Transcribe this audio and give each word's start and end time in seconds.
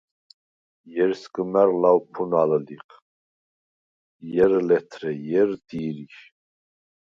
ჲერ 0.91 1.11
სგჷმა̈რ 1.21 1.69
ლავფუნალვ 1.81 2.53
ლიხ, 2.65 2.87
ჲერ– 4.31 4.53
ლეთრე, 4.67 5.11
ჲერ– 5.27 5.49
დი̄რიშ. 5.67 6.15